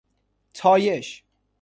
[0.55, 1.23] طایش